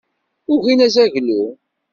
Ugin 0.53 0.79
azaglu. 0.85 1.41